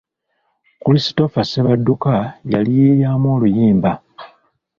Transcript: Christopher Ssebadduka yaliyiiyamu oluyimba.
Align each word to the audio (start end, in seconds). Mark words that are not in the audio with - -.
Christopher 0.83 1.45
Ssebadduka 1.45 2.13
yaliyiiyamu 2.51 3.27
oluyimba. 3.35 3.91